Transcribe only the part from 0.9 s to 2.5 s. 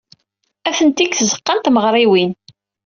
deg tzeɣɣa n tmeɣriwin.